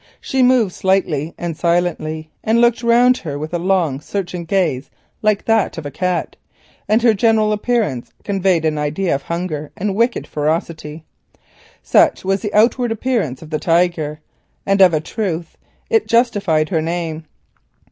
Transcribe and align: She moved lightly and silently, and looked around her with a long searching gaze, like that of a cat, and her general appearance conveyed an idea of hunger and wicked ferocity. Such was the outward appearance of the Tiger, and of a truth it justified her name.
She 0.19 0.41
moved 0.41 0.83
lightly 0.83 1.35
and 1.37 1.55
silently, 1.55 2.31
and 2.43 2.59
looked 2.59 2.83
around 2.83 3.17
her 3.19 3.37
with 3.37 3.53
a 3.53 3.59
long 3.59 3.99
searching 4.01 4.45
gaze, 4.45 4.89
like 5.21 5.45
that 5.45 5.77
of 5.77 5.85
a 5.85 5.91
cat, 5.91 6.35
and 6.89 7.03
her 7.03 7.13
general 7.13 7.53
appearance 7.53 8.11
conveyed 8.23 8.65
an 8.65 8.79
idea 8.79 9.13
of 9.13 9.21
hunger 9.21 9.69
and 9.77 9.93
wicked 9.93 10.25
ferocity. 10.25 11.03
Such 11.83 12.25
was 12.25 12.41
the 12.41 12.51
outward 12.51 12.91
appearance 12.91 13.43
of 13.43 13.51
the 13.51 13.59
Tiger, 13.59 14.19
and 14.65 14.81
of 14.81 14.91
a 14.95 15.01
truth 15.01 15.55
it 15.87 16.07
justified 16.07 16.69
her 16.69 16.81
name. 16.81 17.25